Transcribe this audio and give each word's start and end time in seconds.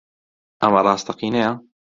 ئەمە 0.61 0.81
ڕاستەقینەیە؟ 0.87 1.51